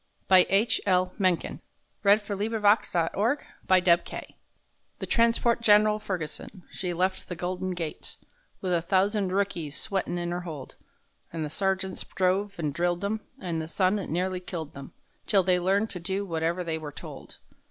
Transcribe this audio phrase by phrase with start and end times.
[0.29, 1.59] THE TRANSPORT GEN'RAL
[2.25, 3.11] FERGUSON
[4.97, 8.17] The transport Gen'ral Ferguson, she left the Golden Gate,
[8.61, 10.75] With a thousand rookies sweatin' in her hold;
[11.31, 14.91] An' the sergeants drove an' drilled them, an' the sun it nearly killed them,—
[15.27, 17.37] Till they learned to do whatever they were told.